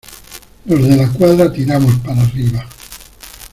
¡los 0.65 0.81
De 0.87 0.95
la 0.97 1.07
Cuadra 1.13 1.53
tiramos 1.53 1.95
para 1.99 2.23
arriba! 2.23 2.67